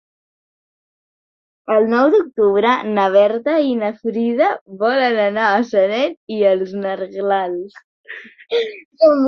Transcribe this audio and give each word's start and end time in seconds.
El 1.75 1.85
nou 1.91 2.07
d'octubre 2.15 2.71
na 2.95 3.05
Berta 3.17 3.55
i 3.67 3.77
na 3.83 3.91
Frida 3.99 4.49
volen 4.81 5.21
anar 5.27 5.47
a 5.53 5.63
Sanet 5.75 6.19
i 6.39 6.43
els 6.55 6.77
Negrals. 6.83 7.81